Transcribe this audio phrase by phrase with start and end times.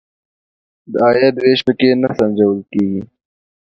[0.91, 3.01] د عاید وېش په کې نه سنجول کیږي.